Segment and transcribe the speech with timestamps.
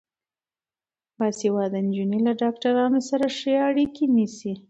[1.17, 4.53] باسواده نجونې له ډاکټرانو سره ښه اړیکه نیسي.